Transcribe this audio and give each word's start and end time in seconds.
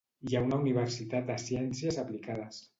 Hi 0.29 0.37
ha 0.37 0.39
una 0.45 0.57
universitat 0.61 1.29
de 1.29 1.37
ciències 1.45 2.03
aplicades. 2.07 2.67